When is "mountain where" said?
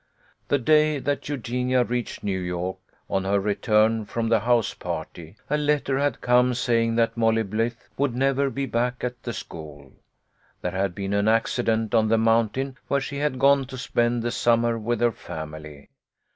12.17-12.99